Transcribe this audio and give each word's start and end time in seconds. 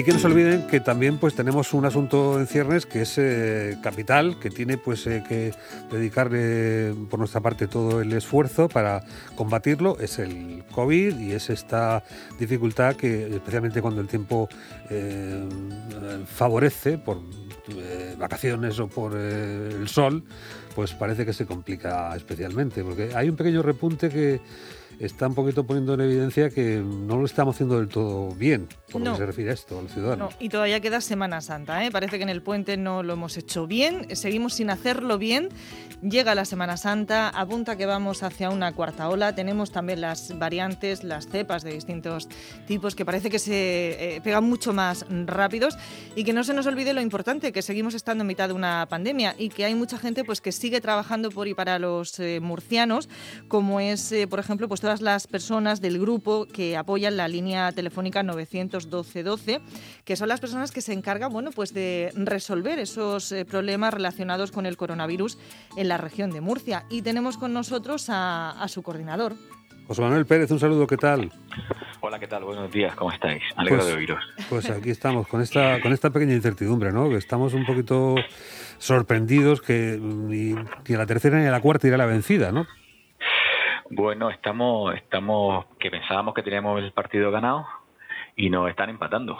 Y 0.00 0.02
que 0.02 0.12
no 0.14 0.18
se 0.18 0.28
olviden 0.28 0.66
que 0.66 0.80
también 0.80 1.18
pues 1.18 1.34
tenemos 1.34 1.74
un 1.74 1.84
asunto 1.84 2.40
en 2.40 2.46
ciernes 2.46 2.86
que 2.86 3.02
es 3.02 3.18
eh, 3.18 3.76
capital, 3.82 4.38
que 4.40 4.48
tiene 4.48 4.78
pues 4.78 5.06
eh, 5.06 5.22
que 5.28 5.52
dedicarle 5.92 6.94
por 7.10 7.18
nuestra 7.18 7.42
parte 7.42 7.66
todo 7.66 8.00
el 8.00 8.10
esfuerzo 8.14 8.70
para 8.70 9.04
combatirlo, 9.36 9.98
es 10.00 10.18
el 10.18 10.64
COVID 10.72 11.18
y 11.18 11.32
es 11.32 11.50
esta 11.50 12.02
dificultad 12.38 12.96
que 12.96 13.26
especialmente 13.26 13.82
cuando 13.82 14.00
el 14.00 14.08
tiempo 14.08 14.48
eh, 14.88 15.46
favorece 16.24 16.96
por 16.96 17.18
vacaciones 18.20 18.78
o 18.78 18.86
por 18.86 19.16
el 19.16 19.88
sol, 19.88 20.22
pues 20.74 20.92
parece 20.92 21.26
que 21.26 21.32
se 21.32 21.46
complica 21.46 22.14
especialmente, 22.14 22.84
porque 22.84 23.10
hay 23.14 23.28
un 23.28 23.36
pequeño 23.36 23.62
repunte 23.62 24.08
que 24.08 24.40
está 25.00 25.26
un 25.26 25.34
poquito 25.34 25.64
poniendo 25.64 25.94
en 25.94 26.02
evidencia 26.02 26.50
que 26.50 26.76
no 26.76 27.16
lo 27.16 27.24
estamos 27.24 27.56
haciendo 27.56 27.78
del 27.78 27.88
todo 27.88 28.34
bien, 28.34 28.68
por 28.92 29.00
lo 29.00 29.12
que 29.12 29.18
se 29.18 29.26
refiere 29.26 29.50
a 29.50 29.54
esto, 29.54 29.78
a 29.78 29.82
los 29.82 29.92
ciudadanos. 29.92 30.32
No, 30.32 30.36
y 30.38 30.50
todavía 30.50 30.80
queda 30.80 31.00
Semana 31.00 31.40
Santa, 31.40 31.84
¿eh? 31.84 31.90
parece 31.90 32.18
que 32.18 32.22
en 32.22 32.28
el 32.28 32.42
puente 32.42 32.76
no 32.76 33.02
lo 33.02 33.14
hemos 33.14 33.38
hecho 33.38 33.66
bien, 33.66 34.14
seguimos 34.14 34.54
sin 34.54 34.68
hacerlo 34.68 35.16
bien. 35.16 35.48
Llega 36.02 36.34
la 36.34 36.46
Semana 36.46 36.78
Santa, 36.78 37.28
apunta 37.28 37.76
que 37.76 37.84
vamos 37.84 38.22
hacia 38.22 38.48
una 38.50 38.72
cuarta 38.72 39.08
ola, 39.08 39.34
tenemos 39.34 39.70
también 39.70 40.00
las 40.00 40.38
variantes, 40.38 41.04
las 41.04 41.28
cepas 41.28 41.62
de 41.62 41.72
distintos 41.72 42.28
tipos 42.66 42.94
que 42.94 43.04
parece 43.04 43.28
que 43.30 43.38
se 43.38 44.16
eh, 44.16 44.20
pegan 44.22 44.44
mucho 44.44 44.72
más 44.72 45.06
rápidos 45.26 45.76
y 46.16 46.24
que 46.24 46.32
no 46.32 46.44
se 46.44 46.54
nos 46.54 46.66
olvide 46.66 46.92
lo 46.94 47.02
importante, 47.02 47.52
que 47.52 47.62
seguimos 47.62 47.94
estando 47.94 48.09
en 48.12 48.26
mitad 48.26 48.48
de 48.48 48.54
una 48.54 48.86
pandemia 48.88 49.34
y 49.38 49.48
que 49.48 49.64
hay 49.64 49.74
mucha 49.74 49.98
gente 49.98 50.24
pues 50.24 50.40
que 50.40 50.52
sigue 50.52 50.80
trabajando 50.80 51.30
por 51.30 51.48
y 51.48 51.54
para 51.54 51.78
los 51.78 52.18
eh, 52.20 52.40
murcianos, 52.40 53.08
como 53.48 53.80
es, 53.80 54.14
por 54.28 54.38
ejemplo, 54.38 54.68
pues 54.68 54.82
las 54.82 55.26
personas 55.26 55.80
del 55.80 55.98
grupo 55.98 56.46
que 56.46 56.76
apoyan 56.76 57.16
la 57.16 57.28
línea 57.28 57.72
telefónica 57.72 58.22
91212, 58.22 59.60
que 60.04 60.16
son 60.16 60.28
las 60.28 60.40
personas 60.40 60.70
que 60.70 60.80
se 60.80 60.92
encargan 60.92 61.32
bueno, 61.32 61.50
pues 61.50 61.72
de 61.74 62.12
resolver 62.14 62.78
esos 62.78 63.32
eh, 63.32 63.44
problemas 63.44 63.94
relacionados 63.94 64.50
con 64.50 64.66
el 64.66 64.76
coronavirus 64.76 65.38
en 65.76 65.88
la 65.88 65.98
región 65.98 66.30
de 66.30 66.40
Murcia. 66.40 66.84
Y 66.90 67.02
tenemos 67.02 67.36
con 67.36 67.52
nosotros 67.52 68.06
a, 68.08 68.66
su 68.68 68.82
coordinador. 68.82 69.34
José 69.90 70.02
Manuel 70.02 70.24
Pérez, 70.24 70.48
un 70.52 70.60
saludo, 70.60 70.86
¿qué 70.86 70.96
tal? 70.96 71.32
Hola, 71.98 72.20
¿qué 72.20 72.28
tal? 72.28 72.44
Buenos 72.44 72.70
días, 72.70 72.94
¿cómo 72.94 73.10
estáis? 73.10 73.42
Alegro 73.56 73.78
pues, 73.78 73.88
de 73.88 73.98
oíros. 73.98 74.24
Pues 74.48 74.70
aquí 74.70 74.90
estamos, 74.90 75.26
con 75.26 75.40
esta, 75.40 75.80
con 75.80 75.92
esta 75.92 76.10
pequeña 76.10 76.32
incertidumbre, 76.32 76.92
¿no? 76.92 77.08
Que 77.08 77.16
estamos 77.16 77.54
un 77.54 77.66
poquito 77.66 78.14
sorprendidos 78.78 79.60
que 79.60 79.98
ni, 80.00 80.54
ni 80.54 80.94
a 80.94 80.98
la 80.98 81.06
tercera 81.06 81.40
ni 81.40 81.46
a 81.46 81.50
la 81.50 81.60
cuarta 81.60 81.88
irá 81.88 81.96
la 81.96 82.06
vencida, 82.06 82.52
¿no? 82.52 82.68
Bueno, 83.90 84.30
estamos, 84.30 84.94
estamos, 84.94 85.66
que 85.80 85.90
pensábamos 85.90 86.34
que 86.34 86.44
teníamos 86.44 86.80
el 86.80 86.92
partido 86.92 87.32
ganado 87.32 87.66
y 88.36 88.48
nos 88.48 88.70
están 88.70 88.90
empatando. 88.90 89.38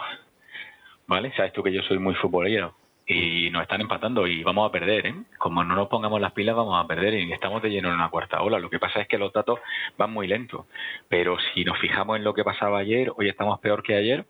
¿Vale? 1.06 1.32
Sabes 1.36 1.52
tú 1.52 1.62
que 1.62 1.72
yo 1.72 1.82
soy 1.82 2.00
muy 2.00 2.16
futbolero 2.16 2.74
y 3.06 3.50
nos 3.50 3.62
están 3.62 3.80
empatando 3.80 4.26
y 4.26 4.42
vamos 4.42 4.68
a 4.68 4.72
perder, 4.72 5.06
¿eh? 5.06 5.14
Como 5.38 5.64
no 5.64 5.74
nos 5.74 5.88
pongamos 5.88 6.20
las 6.20 6.32
pilas 6.32 6.54
vamos 6.54 6.82
a 6.82 6.86
perder 6.86 7.14
y 7.14 7.32
estamos 7.32 7.62
de 7.62 7.70
lleno 7.70 7.88
en 7.88 7.94
una 7.94 8.08
cuarta 8.08 8.42
ola. 8.42 8.58
Lo 8.58 8.70
que 8.70 8.78
pasa 8.78 9.00
es 9.00 9.08
que 9.08 9.18
los 9.18 9.32
datos 9.32 9.58
van 9.98 10.12
muy 10.12 10.26
lentos, 10.26 10.66
pero 11.08 11.36
si 11.52 11.64
nos 11.64 11.78
fijamos 11.78 12.16
en 12.16 12.24
lo 12.24 12.34
que 12.34 12.44
pasaba 12.44 12.78
ayer, 12.78 13.12
hoy 13.16 13.28
estamos 13.28 13.58
peor 13.60 13.82
que 13.82 13.94
ayer 13.96 14.26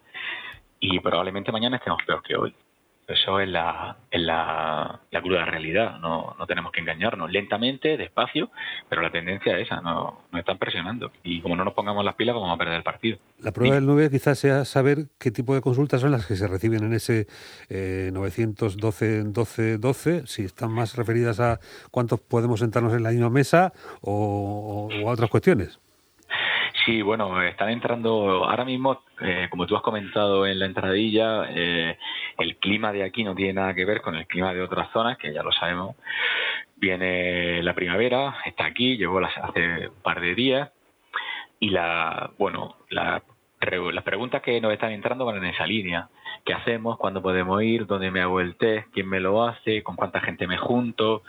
y 0.80 0.98
probablemente 1.00 1.52
mañana 1.52 1.76
estemos 1.76 2.02
peor 2.04 2.22
que 2.22 2.36
hoy. 2.36 2.54
Eso 3.10 3.40
es 3.40 3.48
la, 3.48 3.96
es 4.10 4.20
la, 4.20 5.00
la 5.10 5.22
cruda 5.22 5.44
realidad, 5.44 5.98
no, 5.98 6.34
no 6.38 6.46
tenemos 6.46 6.72
que 6.72 6.80
engañarnos. 6.80 7.30
Lentamente, 7.30 7.96
despacio, 7.96 8.50
pero 8.88 9.02
la 9.02 9.10
tendencia 9.10 9.58
es 9.58 9.66
esa, 9.66 9.80
nos, 9.80 10.14
están 10.34 10.58
presionando. 10.58 11.10
Y 11.22 11.40
como 11.40 11.56
no 11.56 11.64
nos 11.64 11.74
pongamos 11.74 12.04
las 12.04 12.14
pilas, 12.14 12.34
vamos 12.34 12.54
a 12.54 12.56
perder 12.56 12.76
el 12.76 12.82
partido. 12.82 13.18
La 13.40 13.52
prueba 13.52 13.74
del 13.74 13.86
9 13.86 14.10
quizás 14.10 14.38
sea 14.38 14.64
saber 14.64 15.06
qué 15.18 15.30
tipo 15.30 15.54
de 15.54 15.60
consultas 15.60 16.00
son 16.00 16.12
las 16.12 16.26
que 16.26 16.36
se 16.36 16.46
reciben 16.46 16.84
en 16.84 16.92
ese 16.92 17.26
eh, 17.68 18.10
912 18.12 19.24
12 19.24 19.78
12, 19.78 20.26
si 20.26 20.44
están 20.44 20.72
más 20.72 20.96
referidas 20.96 21.40
a 21.40 21.58
cuántos 21.90 22.20
podemos 22.20 22.60
sentarnos 22.60 22.94
en 22.94 23.02
la 23.02 23.10
misma 23.10 23.30
mesa 23.30 23.72
o 24.02 24.88
a 25.06 25.10
otras 25.10 25.30
cuestiones. 25.30 25.80
Sí, 26.84 27.02
bueno, 27.02 27.42
están 27.42 27.70
entrando 27.70 28.44
ahora 28.44 28.64
mismo, 28.64 29.02
eh, 29.20 29.48
como 29.50 29.66
tú 29.66 29.76
has 29.76 29.82
comentado 29.82 30.46
en 30.46 30.58
la 30.58 30.66
entradilla, 30.66 31.44
eh, 31.50 31.98
el 32.40 32.56
clima 32.56 32.92
de 32.92 33.04
aquí 33.04 33.24
no 33.24 33.34
tiene 33.34 33.54
nada 33.54 33.74
que 33.74 33.84
ver 33.84 34.00
con 34.00 34.14
el 34.14 34.26
clima 34.26 34.52
de 34.52 34.62
otras 34.62 34.90
zonas, 34.92 35.18
que 35.18 35.32
ya 35.32 35.42
lo 35.42 35.52
sabemos. 35.52 35.96
Viene 36.76 37.62
la 37.62 37.74
primavera, 37.74 38.36
está 38.44 38.66
aquí, 38.66 38.96
llegó 38.96 39.18
hace 39.18 39.88
un 39.88 40.02
par 40.02 40.20
de 40.20 40.34
días 40.34 40.70
y 41.58 41.70
la, 41.70 42.30
bueno, 42.38 42.76
la, 42.88 43.22
las 43.60 44.04
preguntas 44.04 44.40
que 44.42 44.60
nos 44.60 44.72
están 44.72 44.92
entrando 44.92 45.26
van 45.26 45.36
en 45.36 45.44
esa 45.44 45.66
línea. 45.66 46.08
¿Qué 46.44 46.54
hacemos? 46.54 46.96
¿Cuándo 46.96 47.20
podemos 47.20 47.62
ir? 47.62 47.86
¿Dónde 47.86 48.10
me 48.10 48.22
hago 48.22 48.40
el 48.40 48.56
test? 48.56 48.88
¿Quién 48.92 49.08
me 49.08 49.20
lo 49.20 49.44
hace? 49.44 49.82
¿Con 49.82 49.96
cuánta 49.96 50.20
gente 50.20 50.46
me 50.46 50.56
junto? 50.56 51.22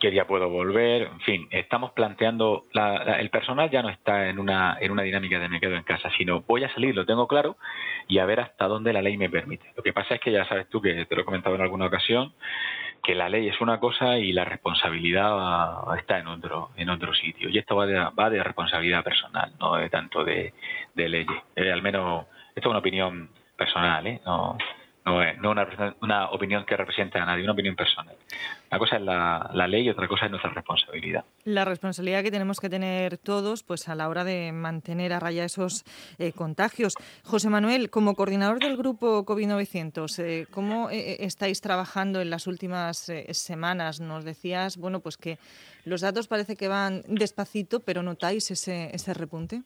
Qué 0.00 0.10
día 0.10 0.26
puedo 0.26 0.48
volver, 0.48 1.02
en 1.02 1.20
fin, 1.20 1.48
estamos 1.50 1.92
planteando, 1.92 2.66
el 3.18 3.30
personal 3.30 3.70
ya 3.70 3.82
no 3.82 3.90
está 3.90 4.28
en 4.28 4.38
una, 4.38 4.78
en 4.80 4.90
una 4.90 5.02
dinámica 5.02 5.38
de 5.38 5.48
me 5.48 5.60
quedo 5.60 5.76
en 5.76 5.82
casa, 5.82 6.10
sino 6.16 6.40
voy 6.40 6.64
a 6.64 6.72
salir, 6.72 6.96
lo 6.96 7.04
tengo 7.04 7.28
claro, 7.28 7.56
y 8.08 8.18
a 8.18 8.24
ver 8.24 8.40
hasta 8.40 8.66
dónde 8.66 8.92
la 8.92 9.02
ley 9.02 9.16
me 9.16 9.28
permite. 9.28 9.70
Lo 9.76 9.82
que 9.82 9.92
pasa 9.92 10.14
es 10.14 10.20
que 10.20 10.32
ya 10.32 10.46
sabes 10.46 10.68
tú, 10.68 10.80
que 10.80 11.04
te 11.04 11.14
lo 11.14 11.22
he 11.22 11.24
comentado 11.24 11.54
en 11.54 11.60
alguna 11.60 11.86
ocasión, 11.86 12.32
que 13.02 13.14
la 13.14 13.28
ley 13.28 13.48
es 13.48 13.60
una 13.60 13.78
cosa 13.78 14.18
y 14.18 14.32
la 14.32 14.44
responsabilidad 14.44 15.96
está 15.98 16.18
en 16.18 16.26
otro, 16.28 16.70
en 16.76 16.90
otro 16.90 17.14
sitio. 17.14 17.48
Y 17.48 17.58
esto 17.58 17.76
va 17.76 17.86
de, 17.86 17.94
va 17.94 18.30
de 18.30 18.42
responsabilidad 18.42 19.04
personal, 19.04 19.52
no 19.60 19.76
de 19.76 19.90
tanto 19.90 20.24
de, 20.24 20.54
de 20.94 21.08
leyes. 21.08 21.42
Eh, 21.56 21.70
al 21.70 21.82
menos, 21.82 22.26
esto 22.54 22.68
es 22.68 22.70
una 22.70 22.78
opinión 22.78 23.30
personal, 23.56 24.06
¿eh? 24.06 24.20
No, 24.24 24.56
no, 25.04 25.22
es, 25.22 25.38
no 25.38 25.50
una, 25.50 25.96
una, 26.02 26.30
opinión 26.30 26.64
que 26.66 26.76
represente 26.76 27.18
a 27.18 27.24
nadie, 27.24 27.42
una 27.42 27.52
opinión 27.52 27.74
personal. 27.74 28.14
Una 28.70 28.78
cosa 28.78 28.96
es 28.96 29.02
la, 29.02 29.50
la, 29.54 29.66
ley 29.66 29.86
y 29.86 29.90
otra 29.90 30.06
cosa 30.06 30.26
es 30.26 30.30
nuestra 30.30 30.52
responsabilidad. 30.52 31.24
La 31.44 31.64
responsabilidad 31.64 32.22
que 32.22 32.30
tenemos 32.30 32.60
que 32.60 32.68
tener 32.68 33.18
todos 33.18 33.62
pues 33.62 33.88
a 33.88 33.94
la 33.94 34.08
hora 34.08 34.24
de 34.24 34.52
mantener 34.52 35.12
a 35.12 35.20
raya 35.20 35.44
esos 35.44 35.84
eh, 36.18 36.32
contagios. 36.32 36.94
José 37.24 37.48
Manuel, 37.48 37.90
como 37.90 38.14
coordinador 38.14 38.58
del 38.58 38.76
grupo 38.76 39.24
COVID-900, 39.24 40.18
eh, 40.18 40.46
¿cómo 40.50 40.90
eh, 40.90 41.24
estáis 41.24 41.60
trabajando 41.60 42.20
en 42.20 42.30
las 42.30 42.46
últimas 42.46 43.10
semanas? 43.30 44.00
Nos 44.00 44.24
decías, 44.24 44.76
bueno, 44.76 45.00
pues 45.00 45.16
que 45.16 45.38
los 45.84 46.02
datos 46.02 46.28
parece 46.28 46.56
que 46.56 46.68
van 46.68 47.02
despacito, 47.08 47.80
pero 47.80 48.02
¿notáis 48.02 48.50
ese, 48.50 48.90
ese 48.94 49.14
repunte? 49.14 49.62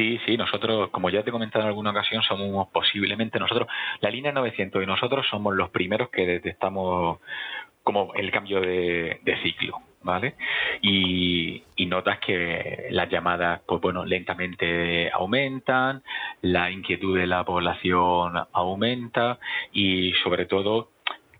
Sí, 0.00 0.18
sí, 0.24 0.38
nosotros, 0.38 0.88
como 0.88 1.10
ya 1.10 1.22
te 1.22 1.28
he 1.28 1.32
comentado 1.32 1.62
en 1.62 1.68
alguna 1.68 1.90
ocasión, 1.90 2.22
somos 2.22 2.68
posiblemente 2.68 3.38
nosotros, 3.38 3.68
la 4.00 4.08
línea 4.08 4.32
900 4.32 4.82
y 4.82 4.86
nosotros 4.86 5.26
somos 5.28 5.54
los 5.54 5.68
primeros 5.68 6.08
que 6.08 6.24
detectamos 6.24 7.18
como 7.82 8.14
el 8.14 8.30
cambio 8.30 8.62
de, 8.62 9.20
ciclo, 9.42 9.76
¿vale? 10.02 10.36
Y, 10.80 11.64
notas 11.86 12.18
que 12.20 12.86
las 12.92 13.10
llamadas, 13.10 13.60
pues 13.66 13.82
bueno, 13.82 14.06
lentamente 14.06 15.10
aumentan, 15.10 16.02
la 16.40 16.70
inquietud 16.70 17.18
de 17.18 17.26
la 17.26 17.44
población 17.44 18.38
aumenta 18.52 19.38
y 19.72 20.12
sobre 20.22 20.46
todo 20.46 20.88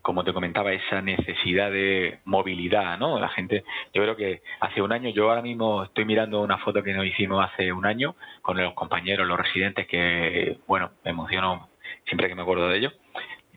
como 0.01 0.23
te 0.23 0.33
comentaba, 0.33 0.73
esa 0.73 1.01
necesidad 1.01 1.71
de 1.71 2.19
movilidad, 2.25 2.97
¿no? 2.97 3.19
La 3.19 3.29
gente, 3.29 3.63
yo 3.93 4.01
creo 4.01 4.15
que 4.15 4.41
hace 4.59 4.81
un 4.81 4.91
año, 4.91 5.09
yo 5.09 5.29
ahora 5.29 5.41
mismo 5.41 5.83
estoy 5.83 6.05
mirando 6.05 6.41
una 6.41 6.57
foto 6.57 6.83
que 6.83 6.93
nos 6.93 7.05
hicimos 7.05 7.43
hace 7.43 7.71
un 7.71 7.85
año 7.85 8.15
con 8.41 8.57
los 8.57 8.73
compañeros, 8.73 9.27
los 9.27 9.39
residentes, 9.39 9.87
que, 9.87 10.57
bueno, 10.67 10.91
me 11.03 11.11
emociono 11.11 11.69
siempre 12.05 12.27
que 12.27 12.35
me 12.35 12.41
acuerdo 12.41 12.69
de 12.69 12.77
ello. 12.77 12.91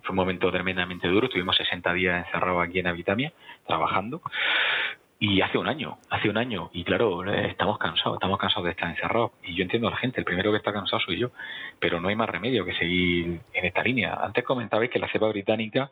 Fue 0.03 0.11
un 0.11 0.17
momento 0.17 0.51
tremendamente 0.51 1.09
duro, 1.09 1.27
estuvimos 1.27 1.57
60 1.57 1.93
días 1.95 2.27
encerrados 2.27 2.63
aquí 2.63 2.79
en 2.79 2.89
Habitamia, 2.89 3.33
trabajando. 3.67 4.21
Y 5.19 5.41
hace 5.41 5.57
un 5.57 5.69
año, 5.69 5.97
hace 6.11 6.29
un 6.29 6.37
año, 6.37 6.69
y 6.75 6.85
claro, 6.85 7.25
estamos 7.25 7.79
cansados, 7.79 8.17
estamos 8.17 8.39
cansados 8.39 8.65
de 8.65 8.73
estar 8.73 8.91
encerrados. 8.91 9.31
Y 9.43 9.55
yo 9.55 9.63
entiendo 9.63 9.89
a 9.89 9.93
la 9.93 9.97
gente, 9.97 10.21
el 10.21 10.27
primero 10.27 10.51
que 10.51 10.59
está 10.59 10.73
cansado 10.73 11.01
soy 11.01 11.19
yo, 11.19 11.31
pero 11.79 12.01
no 12.01 12.09
hay 12.09 12.17
más 12.17 12.29
remedio 12.29 12.65
que 12.67 12.75
seguir 12.75 13.41
en 13.55 13.65
esta 13.65 13.83
línea. 13.83 14.19
Antes 14.21 14.45
comentabais 14.45 14.91
que 14.91 14.99
la 14.99 15.09
cepa 15.09 15.29
británica 15.29 15.91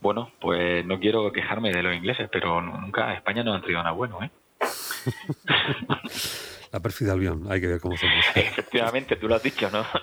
bueno, 0.00 0.30
pues 0.40 0.84
no 0.84 1.00
quiero 1.00 1.32
quejarme 1.32 1.72
de 1.72 1.82
los 1.82 1.94
ingleses, 1.94 2.28
pero 2.32 2.60
nunca 2.60 3.14
España 3.14 3.42
no 3.42 3.54
ha 3.54 3.60
traído 3.60 3.82
nada 3.82 3.92
bueno, 3.92 4.22
¿eh? 4.22 4.30
La 6.72 6.78
perfida 6.78 7.14
avión, 7.14 7.46
hay 7.50 7.60
que 7.60 7.66
ver 7.66 7.80
cómo 7.80 7.96
somos. 7.96 8.24
Efectivamente, 8.34 9.16
tú 9.16 9.26
lo 9.26 9.34
has 9.34 9.42
dicho, 9.42 9.68
¿no? 9.70 9.84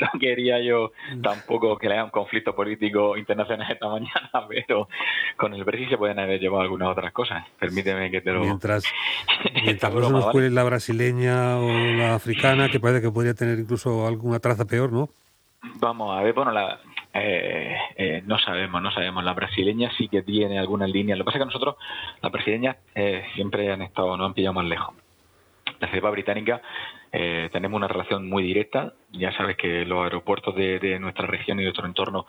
No, 0.00 0.08
quería 0.18 0.60
yo 0.60 0.92
tampoco 1.22 1.76
que 1.76 1.88
haya 1.88 2.04
un 2.04 2.10
conflicto 2.10 2.54
político 2.54 3.16
internacional 3.16 3.70
esta 3.70 3.88
mañana, 3.88 4.30
pero 4.48 4.88
con 5.36 5.54
el 5.54 5.64
Brexit 5.64 5.90
se 5.90 5.98
pueden 5.98 6.20
haber 6.20 6.40
llevado 6.40 6.62
algunas 6.62 6.88
otras 6.88 7.12
cosas. 7.12 7.44
Permíteme 7.58 8.10
que 8.10 8.20
te 8.20 8.32
lo... 8.32 8.40
Mientras, 8.40 8.84
mientras 9.64 9.92
no 9.92 10.06
se 10.06 10.12
nos 10.12 10.30
cuele 10.30 10.50
la 10.50 10.62
brasileña 10.62 11.58
o 11.58 11.68
la 11.68 12.14
africana, 12.14 12.68
que 12.68 12.80
parece 12.80 13.02
que 13.02 13.10
podría 13.10 13.34
tener 13.34 13.58
incluso 13.58 14.06
alguna 14.06 14.38
traza 14.38 14.64
peor, 14.64 14.92
¿no? 14.92 15.08
Vamos 15.80 16.16
a 16.16 16.22
ver, 16.22 16.32
bueno, 16.32 16.52
la, 16.52 16.80
eh, 17.14 17.76
eh, 17.96 18.22
no 18.26 18.38
sabemos, 18.38 18.80
no 18.82 18.90
sabemos. 18.90 19.24
La 19.24 19.34
brasileña 19.34 19.90
sí 19.96 20.08
que 20.08 20.22
tiene 20.22 20.58
algunas 20.58 20.90
líneas. 20.90 21.18
Lo 21.18 21.24
que 21.24 21.26
pasa 21.26 21.38
es 21.38 21.42
que 21.42 21.46
nosotros, 21.46 21.76
la 22.22 22.28
brasileña, 22.30 22.76
eh, 22.94 23.24
siempre 23.34 23.70
han 23.70 23.82
estado, 23.82 24.16
no 24.16 24.24
han 24.24 24.34
pillado 24.34 24.54
más 24.54 24.66
lejos. 24.66 24.94
la 25.80 25.88
cepa 25.88 26.10
británica 26.10 26.62
eh, 27.12 27.50
tenemos 27.52 27.76
una 27.76 27.88
relación 27.88 28.28
muy 28.28 28.42
directa. 28.42 28.94
Ya 29.12 29.36
sabes 29.36 29.56
que 29.56 29.84
los 29.84 30.02
aeropuertos 30.02 30.54
de, 30.54 30.98
nuestra 30.98 31.26
región 31.26 31.58
y 31.58 31.62
de 31.62 31.66
nuestro 31.66 31.86
entorno 31.86 32.26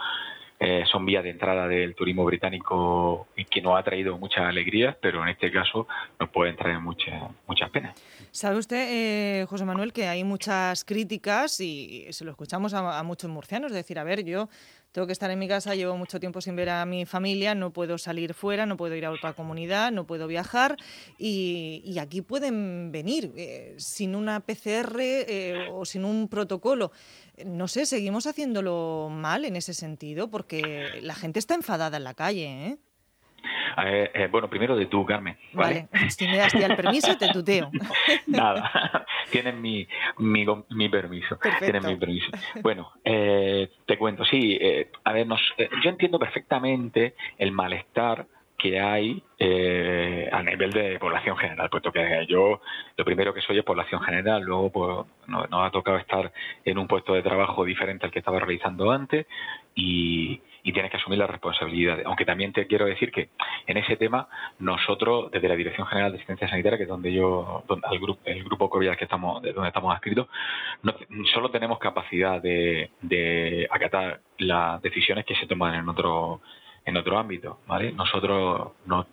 eh, 0.63 0.85
son 0.89 1.05
vías 1.05 1.23
de 1.23 1.31
entrada 1.31 1.67
del 1.67 1.93
turismo 1.93 2.23
británico 2.23 3.27
que 3.51 3.61
nos 3.61 3.77
ha 3.77 3.83
traído 3.83 4.17
muchas 4.17 4.45
alegrías, 4.45 4.95
pero 5.01 5.21
en 5.21 5.29
este 5.29 5.51
caso 5.51 5.87
nos 6.19 6.29
pueden 6.29 6.55
traer 6.55 6.79
muchas 6.79 7.21
muchas 7.45 7.69
penas. 7.69 8.01
¿Sabe 8.31 8.57
usted, 8.57 8.87
eh, 8.89 9.45
José 9.45 9.65
Manuel, 9.65 9.91
que 9.91 10.07
hay 10.07 10.23
muchas 10.23 10.85
críticas 10.85 11.59
y 11.59 12.07
se 12.11 12.23
lo 12.23 12.31
escuchamos 12.31 12.73
a, 12.73 12.97
a 12.97 13.03
muchos 13.03 13.29
murcianos? 13.29 13.73
decir, 13.73 13.99
a 13.99 14.03
ver, 14.03 14.23
yo 14.23 14.47
tengo 14.93 15.07
que 15.07 15.13
estar 15.13 15.29
en 15.31 15.39
mi 15.39 15.47
casa, 15.47 15.73
llevo 15.73 15.97
mucho 15.97 16.19
tiempo 16.19 16.39
sin 16.39 16.55
ver 16.55 16.69
a 16.69 16.85
mi 16.85 17.05
familia, 17.05 17.55
no 17.55 17.73
puedo 17.73 17.97
salir 17.97 18.35
fuera, 18.35 18.67
no 18.67 18.77
puedo 18.77 18.95
ir 18.95 19.05
a 19.05 19.11
otra 19.11 19.33
comunidad, 19.33 19.91
no 19.91 20.05
puedo 20.05 20.27
viajar 20.27 20.77
y, 21.17 21.97
aquí 21.99 22.21
pueden 22.21 22.91
venir 22.91 23.31
eh, 23.35 23.75
sin 23.77 24.15
una 24.15 24.41
PCR 24.41 24.99
eh, 24.99 25.67
o 25.71 25.83
sin 25.85 26.05
un 26.05 26.27
protocolo. 26.27 26.91
No 27.43 27.67
sé, 27.67 27.87
seguimos 27.87 28.27
haciéndolo 28.27 29.09
mal 29.11 29.45
en 29.45 29.55
ese 29.55 29.73
sentido 29.73 30.29
porque 30.29 30.99
la 31.01 31.15
gente 31.15 31.39
está 31.39 31.55
enfadada 31.55 31.97
en 31.97 32.03
la 32.03 32.13
calle, 32.13 32.67
¿eh? 32.67 32.77
Eh, 33.85 34.11
eh, 34.13 34.27
bueno, 34.31 34.49
primero 34.49 34.75
de 34.75 34.85
tú, 34.85 35.05
Carmen. 35.05 35.37
Vale, 35.53 35.87
si 36.09 36.27
me 36.27 36.37
das 36.37 36.53
ya 36.53 36.67
el 36.67 36.75
permiso, 36.75 37.17
te 37.17 37.29
tuteo. 37.29 37.69
Nada, 38.27 39.05
tienen 39.31 39.61
mi, 39.61 39.87
mi, 40.19 40.45
mi 40.69 40.89
permiso. 40.89 41.37
Tienen 41.59 41.85
mi 41.85 41.95
permiso. 41.95 42.29
Bueno, 42.61 42.91
eh, 43.03 43.69
te 43.85 43.97
cuento, 43.97 44.23
sí, 44.25 44.59
a 45.03 45.11
ver, 45.11 45.27
nos, 45.27 45.41
yo 45.83 45.89
entiendo 45.89 46.19
perfectamente 46.19 47.15
el 47.37 47.51
malestar 47.51 48.25
que 48.57 48.79
hay 48.79 49.21
a 50.31 50.41
nivel 50.43 50.71
de 50.71 50.97
población 50.99 51.35
general, 51.35 51.69
puesto 51.69 51.91
que 51.91 52.25
yo 52.29 52.61
lo 52.95 53.05
primero 53.05 53.33
que 53.33 53.41
soy 53.41 53.57
es 53.57 53.65
población 53.65 54.01
general, 54.01 54.43
luego 54.43 54.71
pues, 54.71 55.07
nos 55.27 55.67
ha 55.67 55.71
tocado 55.71 55.97
estar 55.97 56.31
en 56.63 56.77
un 56.77 56.87
puesto 56.87 57.13
de 57.13 57.21
trabajo 57.21 57.65
diferente 57.65 58.05
al 58.05 58.11
que 58.11 58.19
estaba 58.19 58.39
realizando 58.39 58.91
antes 58.91 59.25
y, 59.75 60.39
y 60.63 60.71
tienes 60.71 60.89
que 60.91 60.97
asumir 60.97 61.19
la 61.19 61.27
responsabilidad. 61.27 61.99
Aunque 62.05 62.25
también 62.25 62.53
te 62.53 62.65
quiero 62.67 62.85
decir 62.85 63.11
que 63.11 63.29
en 63.67 63.77
ese 63.77 63.97
tema 63.97 64.27
nosotros, 64.59 65.29
desde 65.31 65.49
la 65.49 65.55
Dirección 65.55 65.85
General 65.87 66.11
de 66.11 66.17
Asistencia 66.17 66.47
Sanitaria, 66.47 66.77
que 66.77 66.83
es 66.83 66.89
donde 66.89 67.13
yo, 67.13 67.63
el 67.91 67.99
grupo, 67.99 68.21
el 68.25 68.43
grupo 68.43 68.69
COVID 68.69 68.95
que 68.95 69.03
estamos, 69.03 69.41
de 69.41 69.51
donde 69.51 69.67
estamos 69.67 69.93
adscritos, 69.93 70.27
solo 71.33 71.51
tenemos 71.51 71.79
capacidad 71.79 72.41
de, 72.41 72.91
de 73.01 73.67
acatar 73.69 74.21
las 74.37 74.81
decisiones 74.81 75.25
que 75.25 75.35
se 75.35 75.47
toman 75.47 75.75
en 75.75 75.89
otro 75.89 76.41
en 76.85 76.97
otro 76.97 77.17
ámbito, 77.17 77.59
¿vale? 77.67 77.91
Nosotros 77.93 78.73
no, 78.85 79.05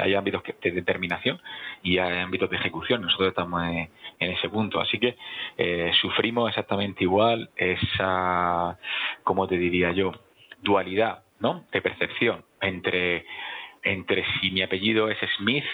hay 0.00 0.14
ámbitos 0.14 0.42
de 0.62 0.70
determinación 0.70 1.40
y 1.82 1.98
hay 1.98 2.18
ámbitos 2.18 2.48
de 2.50 2.56
ejecución. 2.56 3.02
Nosotros 3.02 3.30
estamos 3.30 3.64
en, 3.64 3.90
ese 4.20 4.48
punto, 4.48 4.80
así 4.80 4.98
que 4.98 5.16
eh, 5.58 5.92
sufrimos 6.00 6.48
exactamente 6.48 7.04
igual 7.04 7.50
esa, 7.56 8.78
¿cómo 9.24 9.48
te 9.48 9.58
diría 9.58 9.92
yo? 9.92 10.12
Dualidad 10.64 11.22
¿no? 11.40 11.64
de 11.70 11.82
percepción 11.82 12.44
entre, 12.60 13.26
entre 13.82 14.24
si 14.40 14.50
mi 14.50 14.62
apellido 14.62 15.10
es 15.10 15.18
Smith 15.36 15.64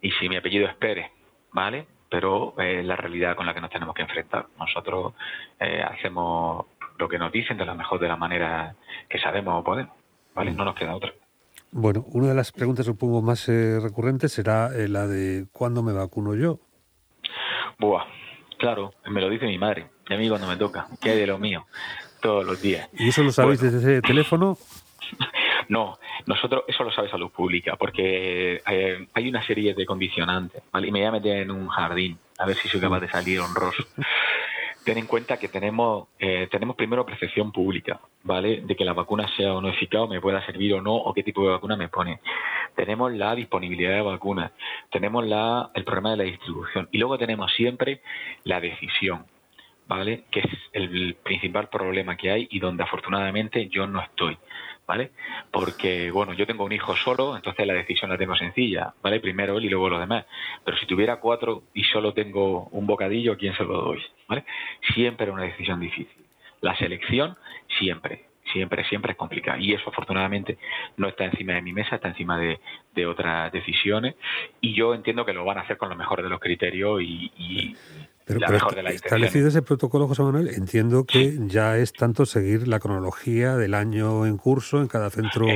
y 0.00 0.10
si 0.12 0.28
mi 0.28 0.36
apellido 0.36 0.68
es 0.68 0.74
Pérez, 0.76 1.10
¿vale? 1.52 1.86
Pero 2.10 2.54
es 2.58 2.80
eh, 2.80 2.82
la 2.82 2.94
realidad 2.94 3.34
con 3.34 3.46
la 3.46 3.54
que 3.54 3.60
nos 3.60 3.70
tenemos 3.70 3.94
que 3.94 4.02
enfrentar. 4.02 4.46
Nosotros 4.58 5.14
eh, 5.58 5.82
hacemos 5.82 6.66
lo 6.98 7.08
que 7.08 7.18
nos 7.18 7.32
dicen 7.32 7.56
de 7.56 7.64
la 7.64 7.74
mejor 7.74 7.98
de 8.00 8.08
la 8.08 8.16
manera 8.16 8.74
que 9.08 9.18
sabemos 9.18 9.58
o 9.58 9.64
podemos, 9.64 9.94
¿vale? 10.34 10.52
Mm. 10.52 10.56
No 10.56 10.64
nos 10.66 10.74
queda 10.74 10.94
otra. 10.94 11.12
Bueno, 11.70 12.04
una 12.08 12.28
de 12.28 12.34
las 12.34 12.52
preguntas 12.52 12.84
supongo 12.84 13.22
más 13.22 13.48
eh, 13.48 13.80
recurrentes 13.80 14.32
será 14.32 14.68
la 14.88 15.06
de 15.06 15.46
¿cuándo 15.52 15.82
me 15.82 15.94
vacuno 15.94 16.34
yo? 16.34 16.58
Buah, 17.78 18.04
claro, 18.58 18.92
me 19.06 19.22
lo 19.22 19.30
dice 19.30 19.46
mi 19.46 19.56
madre, 19.56 19.86
y 20.08 20.12
a 20.12 20.18
mí 20.18 20.28
cuando 20.28 20.46
me 20.46 20.56
toca, 20.56 20.86
que 21.00 21.16
de 21.16 21.26
lo 21.26 21.38
mío 21.38 21.64
todos 22.22 22.46
los 22.46 22.62
días. 22.62 22.88
¿Y 22.98 23.08
eso 23.08 23.22
lo 23.22 23.32
sabéis 23.32 23.60
desde 23.60 23.78
ese 23.78 24.02
teléfono? 24.02 24.56
No, 25.68 25.98
nosotros 26.26 26.64
eso 26.66 26.84
lo 26.84 26.92
sabe 26.92 27.08
salud 27.08 27.30
pública, 27.30 27.76
porque 27.76 28.60
eh, 28.66 29.06
hay 29.14 29.28
una 29.28 29.46
serie 29.46 29.74
de 29.74 29.86
condicionantes, 29.86 30.62
¿vale? 30.72 30.88
Y 30.88 30.90
me 30.90 31.00
voy 31.00 31.08
a 31.08 31.12
meter 31.12 31.36
en 31.38 31.50
un 31.50 31.68
jardín, 31.68 32.18
a 32.38 32.46
ver 32.46 32.56
si 32.56 32.68
soy 32.68 32.80
capaz 32.80 33.00
de 33.00 33.08
salir 33.08 33.40
honroso. 33.40 33.84
Ten 34.84 34.98
en 34.98 35.06
cuenta 35.06 35.36
que 35.36 35.46
tenemos, 35.46 36.08
eh, 36.18 36.48
tenemos 36.50 36.74
primero 36.74 37.06
percepción 37.06 37.52
pública, 37.52 38.00
¿vale? 38.24 38.62
De 38.62 38.74
que 38.74 38.84
la 38.84 38.92
vacuna 38.92 39.28
sea 39.36 39.54
o 39.54 39.60
no 39.60 39.68
eficaz, 39.68 40.02
o 40.02 40.08
me 40.08 40.20
pueda 40.20 40.44
servir 40.44 40.74
o 40.74 40.82
no, 40.82 40.94
o 40.94 41.14
qué 41.14 41.22
tipo 41.22 41.42
de 41.44 41.50
vacuna 41.50 41.76
me 41.76 41.88
pone. 41.88 42.18
Tenemos 42.74 43.12
la 43.12 43.34
disponibilidad 43.36 43.94
de 43.94 44.02
vacunas, 44.02 44.50
tenemos 44.90 45.24
la, 45.24 45.70
el 45.74 45.84
problema 45.84 46.10
de 46.10 46.16
la 46.16 46.24
distribución, 46.24 46.88
y 46.90 46.98
luego 46.98 47.16
tenemos 47.16 47.52
siempre 47.52 48.02
la 48.42 48.60
decisión. 48.60 49.24
¿Vale? 49.96 50.24
Que 50.30 50.40
es 50.40 50.46
el 50.72 51.16
principal 51.22 51.68
problema 51.68 52.16
que 52.16 52.30
hay 52.30 52.48
y 52.50 52.58
donde 52.60 52.82
afortunadamente 52.82 53.68
yo 53.68 53.86
no 53.86 54.00
estoy, 54.00 54.38
¿vale? 54.86 55.10
Porque, 55.50 56.10
bueno, 56.10 56.32
yo 56.32 56.46
tengo 56.46 56.64
un 56.64 56.72
hijo 56.72 56.96
solo, 56.96 57.36
entonces 57.36 57.66
la 57.66 57.74
decisión 57.74 58.10
la 58.10 58.16
tengo 58.16 58.34
sencilla, 58.34 58.94
¿vale? 59.02 59.20
Primero 59.20 59.58
él 59.58 59.66
y 59.66 59.68
luego 59.68 59.90
los 59.90 60.00
demás. 60.00 60.24
Pero 60.64 60.78
si 60.78 60.86
tuviera 60.86 61.16
cuatro 61.16 61.64
y 61.74 61.84
solo 61.84 62.14
tengo 62.14 62.68
un 62.72 62.86
bocadillo, 62.86 63.32
¿a 63.32 63.36
quién 63.36 63.54
se 63.54 63.64
lo 63.64 63.82
doy? 63.82 64.02
¿Vale? 64.28 64.44
Siempre 64.94 65.26
es 65.26 65.32
una 65.32 65.42
decisión 65.42 65.78
difícil. 65.78 66.24
La 66.62 66.74
selección, 66.76 67.36
siempre, 67.78 68.24
siempre, 68.52 68.84
siempre 68.84 69.12
es 69.12 69.18
complicada. 69.18 69.58
Y 69.58 69.72
eso 69.72 69.90
afortunadamente 69.90 70.58
no 70.96 71.08
está 71.08 71.24
encima 71.24 71.54
de 71.54 71.62
mi 71.62 71.72
mesa, 71.72 71.96
está 71.96 72.08
encima 72.08 72.38
de, 72.38 72.58
otras 73.06 73.52
decisiones. 73.52 74.14
Y 74.60 74.74
yo 74.74 74.94
entiendo 74.94 75.24
que 75.24 75.32
lo 75.32 75.44
van 75.44 75.58
a 75.58 75.62
hacer 75.62 75.76
con 75.76 75.88
lo 75.88 75.96
mejor 75.96 76.22
de 76.22 76.28
los 76.28 76.40
criterios 76.40 77.02
y, 77.02 77.76
pero, 78.24 78.40
establecido 78.88 79.48
ese 79.48 79.62
protocolo, 79.62 80.06
José 80.08 80.22
Manuel, 80.22 80.48
entiendo 80.48 81.04
que 81.04 81.36
ya 81.46 81.76
es 81.76 81.92
tanto 81.92 82.26
seguir 82.26 82.68
la 82.68 82.78
cronología 82.78 83.56
del 83.56 83.74
año 83.74 84.26
en 84.26 84.36
curso 84.36 84.80
en 84.80 84.88
cada 84.88 85.10
centro. 85.10 85.46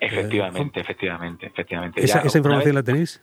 efectivamente, 0.00 0.80
efectivamente, 0.80 1.46
efectivamente. 1.46 2.04
¿Esa, 2.04 2.20
¿esa 2.20 2.38
información 2.38 2.74
la 2.74 2.82
tenéis? 2.82 3.20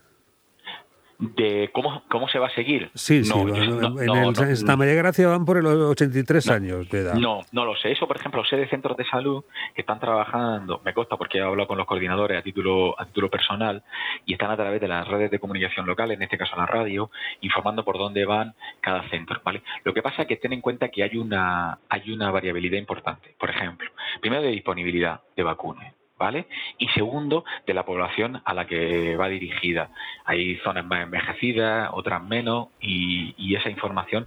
De 1.35 1.69
cómo, 1.73 2.03
cómo 2.09 2.27
se 2.27 2.39
va 2.39 2.47
a 2.47 2.49
seguir. 2.51 2.89
Sí, 2.93 3.23
sí, 3.23 3.33
en, 3.39 3.49
el, 3.49 4.35
Santa 4.35 4.75
María 4.75 4.95
Gracia 4.95 5.27
van 5.27 5.45
por 5.45 5.61
los 5.63 5.73
83 5.73 6.49
años 6.49 6.89
de 6.89 6.99
edad. 6.99 7.13
No, 7.15 7.41
no 7.51 7.65
lo 7.65 7.75
sé. 7.75 7.91
Eso, 7.91 8.07
por 8.07 8.17
ejemplo, 8.17 8.43
sé 8.45 8.57
de 8.57 8.67
centros 8.67 8.97
de 8.97 9.05
salud 9.05 9.43
que 9.73 9.81
están 9.81 9.99
trabajando, 9.99 10.81
me 10.83 10.93
consta 10.93 11.17
porque 11.17 11.37
he 11.37 11.41
hablado 11.41 11.67
con 11.67 11.77
los 11.77 11.87
coordinadores 11.87 12.37
a 12.37 12.41
título, 12.41 12.99
a 12.99 13.05
título 13.05 13.29
personal, 13.29 13.83
y 14.25 14.33
están 14.33 14.51
a 14.51 14.57
través 14.57 14.81
de 14.81 14.87
las 14.87 15.07
redes 15.07 15.31
de 15.31 15.39
comunicación 15.39 15.85
local, 15.85 16.11
en 16.11 16.21
este 16.21 16.37
caso 16.37 16.55
la 16.55 16.65
radio, 16.65 17.09
informando 17.41 17.83
por 17.83 17.97
dónde 17.97 18.25
van 18.25 18.53
cada 18.81 19.07
centro. 19.09 19.41
¿vale? 19.43 19.63
Lo 19.83 19.93
que 19.93 20.01
pasa 20.01 20.23
es 20.23 20.27
que 20.27 20.37
ten 20.37 20.53
en 20.53 20.61
cuenta 20.61 20.89
que 20.89 21.03
hay 21.03 21.17
una, 21.17 21.79
hay 21.89 22.11
una 22.11 22.31
variabilidad 22.31 22.77
importante. 22.77 23.35
Por 23.39 23.49
ejemplo, 23.49 23.89
primero 24.21 24.41
de 24.41 24.49
disponibilidad 24.49 25.21
de 25.35 25.43
vacunas. 25.43 25.93
¿Vale? 26.23 26.47
Y 26.77 26.87
segundo, 26.89 27.43
de 27.67 27.73
la 27.73 27.83
población 27.83 28.41
a 28.45 28.53
la 28.53 28.65
que 28.65 29.17
va 29.17 29.27
dirigida. 29.27 29.89
Hay 30.23 30.55
zonas 30.63 30.85
más 30.85 31.03
envejecidas, 31.03 31.89
otras 31.91 32.23
menos, 32.23 32.69
y, 32.79 33.53
esa 33.53 33.69
información 33.69 34.25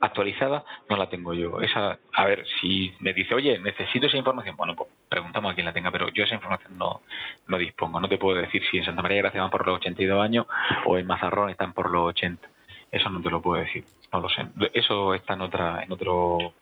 actualizada 0.00 0.64
no 0.88 0.96
la 0.96 1.10
tengo 1.10 1.34
yo. 1.34 1.60
Esa, 1.60 1.98
a 2.14 2.24
ver, 2.24 2.46
si 2.60 2.94
me 3.00 3.12
dice, 3.12 3.34
oye, 3.34 3.58
necesito 3.58 4.06
esa 4.06 4.16
información, 4.16 4.56
bueno, 4.56 4.74
pues 4.74 4.88
preguntamos 5.10 5.52
a 5.52 5.54
quien 5.54 5.66
la 5.66 5.74
tenga, 5.74 5.90
pero 5.90 6.08
yo 6.08 6.24
esa 6.24 6.36
información 6.36 6.78
no, 6.78 7.02
no 7.48 7.58
dispongo. 7.58 8.00
No 8.00 8.08
te 8.08 8.16
puedo 8.16 8.40
decir 8.40 8.62
si 8.70 8.78
en 8.78 8.84
Santa 8.84 9.02
María 9.02 9.16
de 9.16 9.22
Gracia 9.22 9.42
van 9.42 9.50
por 9.50 9.66
los 9.66 9.76
82 9.76 10.24
años 10.24 10.46
o 10.86 10.96
en 10.96 11.06
Mazarrón 11.06 11.50
están 11.50 11.74
por 11.74 11.90
los 11.90 12.08
80. 12.08 12.48
Eso 12.92 13.10
no 13.10 13.20
te 13.20 13.30
lo 13.30 13.42
puedo 13.42 13.60
decir, 13.60 13.84
no 14.12 14.20
lo 14.20 14.28
sé. 14.28 14.46
Eso 14.72 15.12
está 15.14 15.34
en 15.34 15.42
otra 15.42 15.82
en 15.82 15.92
otro 15.92 16.54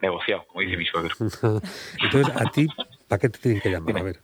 negociado, 0.00 0.44
como 0.48 0.60
dice 0.60 0.76
mi 0.76 0.86
suegro. 0.86 1.14
Entonces, 2.02 2.36
a 2.36 2.50
ti, 2.50 2.66
¿para 3.10 3.20
qué 3.20 3.28
te 3.28 3.40
tienen 3.40 3.60
que 3.60 3.70
llamar? 3.70 3.98
A 3.98 4.02
ver. 4.02 4.20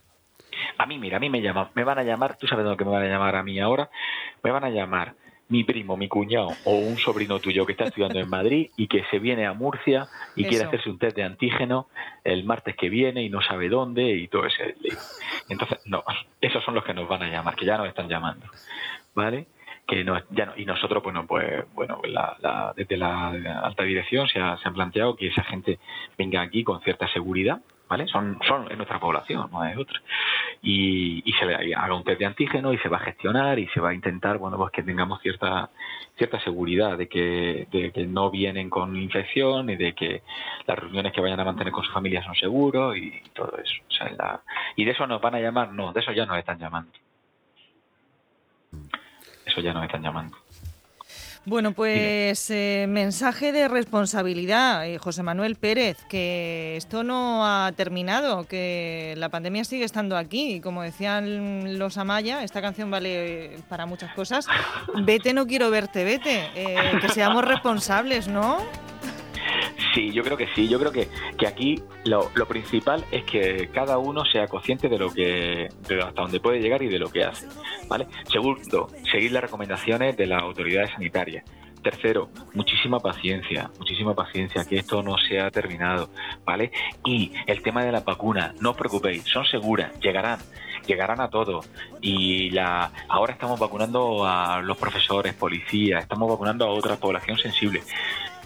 A 0.78 0.86
mí, 0.86 0.98
mira, 0.98 1.16
a 1.16 1.20
mí 1.20 1.28
me 1.28 1.42
llaman, 1.42 1.68
me 1.74 1.82
van 1.82 1.98
a 1.98 2.04
llamar, 2.04 2.38
tú 2.38 2.46
sabes 2.46 2.64
de 2.64 2.70
lo 2.70 2.76
que 2.76 2.84
me 2.84 2.92
van 2.92 3.02
a 3.02 3.08
llamar 3.08 3.34
a 3.34 3.42
mí 3.42 3.58
ahora, 3.58 3.90
me 4.42 4.52
van 4.52 4.64
a 4.64 4.70
llamar 4.70 5.14
mi 5.48 5.64
primo, 5.64 5.96
mi 5.96 6.08
cuñado 6.08 6.48
o 6.64 6.72
un 6.76 6.96
sobrino 6.96 7.38
tuyo 7.40 7.66
que 7.66 7.72
está 7.72 7.84
estudiando 7.84 8.18
en 8.18 8.28
Madrid 8.28 8.70
y 8.76 8.88
que 8.88 9.04
se 9.10 9.18
viene 9.18 9.46
a 9.46 9.52
Murcia 9.52 10.06
y 10.34 10.44
quiere 10.44 10.64
hacerse 10.64 10.88
un 10.90 10.98
test 10.98 11.16
de 11.16 11.24
antígeno 11.24 11.88
el 12.24 12.44
martes 12.44 12.74
que 12.76 12.88
viene 12.88 13.22
y 13.22 13.28
no 13.28 13.40
sabe 13.42 13.68
dónde 13.68 14.02
y 14.12 14.28
todo 14.28 14.46
ese 14.46 14.74
Entonces, 15.48 15.78
no, 15.86 16.02
esos 16.40 16.64
son 16.64 16.74
los 16.74 16.84
que 16.84 16.94
nos 16.94 17.08
van 17.08 17.22
a 17.22 17.28
llamar, 17.28 17.54
que 17.54 17.66
ya 17.66 17.76
nos 17.76 17.88
están 17.88 18.08
llamando. 18.08 18.46
¿Vale? 19.14 19.46
que 19.86 20.02
no, 20.02 20.20
ya 20.30 20.46
no, 20.46 20.52
y 20.56 20.64
nosotros 20.64 21.00
bueno 21.00 21.26
pues 21.28 21.64
bueno 21.74 22.00
la, 22.04 22.74
desde 22.76 22.96
la 22.96 23.28
alta 23.62 23.84
dirección 23.84 24.26
se 24.26 24.40
ha, 24.40 24.56
se 24.56 24.66
han 24.66 24.74
planteado 24.74 25.14
que 25.14 25.28
esa 25.28 25.44
gente 25.44 25.78
venga 26.18 26.40
aquí 26.42 26.64
con 26.64 26.80
cierta 26.82 27.06
seguridad 27.06 27.60
vale 27.88 28.06
son 28.08 28.38
son 28.46 28.70
en 28.70 28.76
nuestra 28.78 28.98
población 28.98 29.48
no 29.50 29.64
es 29.64 29.76
otra. 29.76 30.00
Y, 30.62 31.22
y 31.24 31.32
se 31.34 31.46
le 31.46 31.74
haga 31.74 31.94
un 31.94 32.04
test 32.04 32.18
de 32.18 32.26
antígeno 32.26 32.72
y 32.72 32.78
se 32.78 32.88
va 32.88 32.96
a 32.96 33.00
gestionar 33.00 33.58
y 33.58 33.68
se 33.68 33.80
va 33.80 33.90
a 33.90 33.94
intentar 33.94 34.38
bueno 34.38 34.56
pues 34.56 34.72
que 34.72 34.82
tengamos 34.82 35.20
cierta 35.22 35.70
cierta 36.16 36.40
seguridad 36.40 36.96
de 36.96 37.08
que, 37.08 37.68
de 37.70 37.92
que 37.92 38.06
no 38.06 38.30
vienen 38.30 38.70
con 38.70 38.96
infección 38.96 39.70
y 39.70 39.76
de 39.76 39.94
que 39.94 40.22
las 40.66 40.78
reuniones 40.78 41.12
que 41.12 41.20
vayan 41.20 41.40
a 41.40 41.44
mantener 41.44 41.72
con 41.72 41.84
su 41.84 41.92
familia 41.92 42.22
son 42.24 42.34
seguros 42.34 42.96
y 42.96 43.22
todo 43.34 43.56
eso. 43.58 43.74
O 43.88 43.92
sea, 43.92 44.10
la, 44.10 44.40
y 44.76 44.84
de 44.84 44.92
eso 44.92 45.06
nos 45.06 45.20
van 45.20 45.34
a 45.34 45.40
llamar 45.40 45.72
no 45.72 45.92
de 45.92 46.00
eso 46.00 46.12
ya 46.12 46.26
nos 46.26 46.38
están 46.38 46.58
llamando. 46.58 46.90
Eso 49.44 49.60
ya 49.60 49.72
nos 49.72 49.84
están 49.84 50.02
llamando. 50.02 50.36
Bueno, 51.48 51.70
pues 51.70 52.50
eh, 52.50 52.86
mensaje 52.88 53.52
de 53.52 53.68
responsabilidad, 53.68 54.84
eh, 54.84 54.98
José 54.98 55.22
Manuel 55.22 55.54
Pérez, 55.54 55.96
que 56.08 56.76
esto 56.76 57.04
no 57.04 57.46
ha 57.46 57.70
terminado, 57.70 58.48
que 58.48 59.14
la 59.16 59.28
pandemia 59.28 59.62
sigue 59.62 59.84
estando 59.84 60.16
aquí. 60.16 60.54
Y 60.54 60.60
como 60.60 60.82
decían 60.82 61.78
los 61.78 61.98
Amaya, 61.98 62.42
esta 62.42 62.60
canción 62.60 62.90
vale 62.90 63.58
para 63.68 63.86
muchas 63.86 64.12
cosas. 64.14 64.48
Vete, 65.04 65.32
no 65.34 65.46
quiero 65.46 65.70
verte, 65.70 66.02
vete. 66.02 66.50
Eh, 66.56 66.98
que 67.00 67.08
seamos 67.10 67.44
responsables, 67.44 68.26
¿no? 68.26 68.58
Sí, 69.96 70.12
yo 70.12 70.22
creo 70.22 70.36
que 70.36 70.46
sí. 70.54 70.68
Yo 70.68 70.78
creo 70.78 70.92
que, 70.92 71.08
que 71.38 71.46
aquí 71.46 71.82
lo, 72.04 72.28
principal 72.46 73.02
es 73.10 73.24
que 73.24 73.70
cada 73.72 73.96
uno 73.96 74.26
sea 74.26 74.46
consciente 74.46 74.90
de 74.90 74.98
lo 74.98 75.10
que, 75.10 75.70
de 75.88 76.02
hasta 76.02 76.20
dónde 76.20 76.38
puede 76.38 76.60
llegar 76.60 76.82
y 76.82 76.88
de 76.88 76.98
lo 76.98 77.10
que 77.10 77.24
hace. 77.24 77.48
¿vale? 77.88 78.06
Segundo, 78.30 78.88
seguir 79.10 79.32
las 79.32 79.42
recomendaciones 79.42 80.14
de 80.14 80.26
las 80.26 80.42
autoridades 80.42 80.90
sanitarias. 80.90 81.46
Tercero, 81.82 82.28
muchísima 82.52 83.00
paciencia, 83.00 83.70
muchísima 83.78 84.14
paciencia, 84.14 84.66
que 84.66 84.76
esto 84.76 85.02
no 85.02 85.16
se 85.16 85.40
ha 85.40 85.50
terminado, 85.50 86.10
¿vale? 86.44 86.72
Y 87.04 87.32
el 87.46 87.62
tema 87.62 87.82
de 87.82 87.92
la 87.92 88.00
vacuna, 88.00 88.54
no 88.60 88.70
os 88.72 88.76
preocupéis, 88.76 89.22
son 89.22 89.46
seguras, 89.46 89.98
llegarán, 90.00 90.40
llegarán 90.86 91.20
a 91.22 91.30
todos. 91.30 91.70
Y 92.02 92.50
la, 92.50 92.90
ahora 93.08 93.32
estamos 93.32 93.58
vacunando 93.58 94.26
a 94.26 94.60
los 94.60 94.76
profesores, 94.76 95.32
policías, 95.34 96.02
estamos 96.02 96.28
vacunando 96.28 96.66
a 96.66 96.70
otra 96.70 96.96
población 96.96 97.38
sensible. 97.38 97.82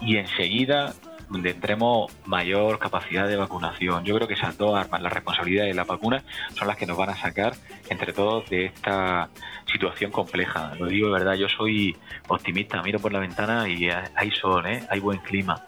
Y 0.01 0.17
enseguida 0.17 0.93
tendremos 1.31 2.11
mayor 2.25 2.79
capacidad 2.79 3.27
de 3.27 3.35
vacunación. 3.35 4.03
Yo 4.03 4.15
creo 4.15 4.27
que 4.27 4.33
esas 4.33 4.57
dos 4.57 4.77
armas, 4.77 5.01
la 5.01 5.09
responsabilidad 5.09 5.65
y 5.65 5.73
la 5.73 5.83
vacuna, 5.83 6.23
son 6.55 6.67
las 6.67 6.77
que 6.77 6.85
nos 6.85 6.97
van 6.97 7.09
a 7.09 7.15
sacar 7.15 7.53
entre 7.89 8.13
todos 8.13 8.49
de 8.49 8.65
esta 8.65 9.29
situación 9.71 10.11
compleja. 10.11 10.73
Lo 10.79 10.87
digo 10.87 11.07
de 11.07 11.13
verdad, 11.13 11.35
yo 11.35 11.47
soy 11.47 11.95
optimista, 12.27 12.81
miro 12.81 12.99
por 12.99 13.13
la 13.13 13.19
ventana 13.19 13.67
y 13.67 13.89
hay 13.89 14.31
sol, 14.31 14.65
¿eh? 14.67 14.83
hay 14.89 14.99
buen 14.99 15.19
clima. 15.19 15.65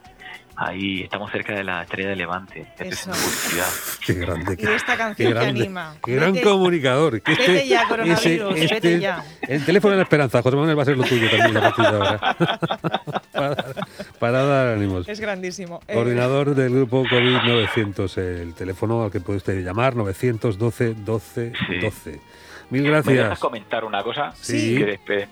Ahí 0.55 1.01
estamos 1.01 1.32
cerca 1.32 1.53
de 1.53 1.63
la 1.63 1.82
estrella 1.82 2.10
de 2.10 2.15
Levante. 2.15 2.67
Eso. 2.77 3.12
Qué 4.05 4.13
grande. 4.13 4.55
y 4.60 4.65
esta 4.67 4.96
canción 4.96 5.34
que 5.34 5.39
anima. 5.39 5.96
Qué 6.05 6.15
gran 6.15 6.38
comunicador. 6.38 7.22
Que 7.22 7.32
vete 7.32 7.55
este, 7.55 7.67
ya, 7.67 7.88
coronavirus, 7.88 8.55
ese, 8.55 8.63
este, 8.65 8.75
vete 8.75 9.00
ya. 9.00 9.24
El 9.41 9.65
teléfono 9.65 9.93
de 9.93 9.98
la 9.98 10.03
esperanza, 10.03 10.43
José 10.43 10.55
Manuel, 10.55 10.77
va 10.77 10.84
a 10.84 10.86
ser 10.86 10.98
lo 10.98 11.03
tuyo 11.03 11.27
también 11.29 11.58
a 11.58 11.62
partir 11.62 11.86
de 11.86 11.89
ahora. 11.89 12.38
para, 14.24 14.39
para, 14.39 14.44
dar 14.44 14.68
ánimos. 14.77 15.08
Es 15.08 15.20
grandísimo. 15.20 15.80
Coordinador 15.92 16.56
del 16.56 16.74
grupo 16.74 17.03
COVID 17.10 17.38
900, 17.46 18.18
el 18.18 18.53
teléfono 18.53 19.03
al 19.03 19.12
que 19.12 19.20
puede 19.20 19.38
usted 19.38 19.63
llamar, 19.63 19.96
912 19.96 20.96
12 20.96 21.53
12. 21.82 22.22
Mil 22.70 22.84
gracias. 22.84 23.06
¿Me 23.13 23.22
dejas 23.22 23.39
comentar 23.39 23.86
una 23.86 24.01
cosa? 24.01 24.32
Sí. 24.36 24.77
Que 25.06 25.27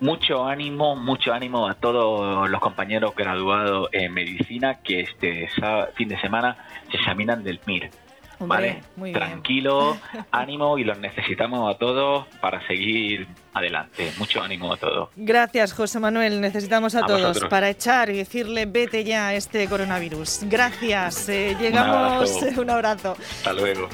mucho 0.00 0.46
ánimo, 0.46 0.96
mucho 0.96 1.32
ánimo 1.32 1.68
a 1.68 1.74
todos 1.74 2.48
los 2.48 2.60
compañeros 2.60 3.14
graduados 3.14 3.88
en 3.92 4.14
medicina 4.14 4.76
que 4.76 5.00
este 5.00 5.48
fin 5.94 6.08
de 6.08 6.18
semana 6.20 6.56
se 6.90 6.96
examinan 6.96 7.42
del 7.44 7.60
MIR. 7.66 7.90
Hombre, 8.38 8.82
¿Vale? 8.96 9.12
Tranquilo, 9.12 9.96
ánimo 10.30 10.78
y 10.78 10.84
los 10.84 10.98
necesitamos 10.98 11.74
a 11.74 11.78
todos 11.78 12.26
para 12.40 12.66
seguir 12.66 13.26
adelante. 13.54 14.12
Mucho 14.18 14.42
ánimo 14.42 14.72
a 14.72 14.76
todos. 14.76 15.08
Gracias, 15.16 15.72
José 15.72 15.98
Manuel. 16.00 16.40
Necesitamos 16.40 16.94
a, 16.94 17.00
A 17.00 17.06
todos 17.06 17.22
vosotros. 17.22 17.50
para 17.50 17.70
echar 17.70 18.10
y 18.10 18.18
decirle 18.18 18.66
vete 18.66 19.04
ya 19.04 19.28
a 19.28 19.34
este 19.34 19.66
coronavirus. 19.68 20.40
Gracias. 20.44 21.28
Eh, 21.28 21.56
llegamos. 21.60 21.96
abrazo. 22.42 22.60
un 22.62 22.70
abrazo. 22.70 23.16
Hasta 23.38 23.52
luego. 23.52 23.88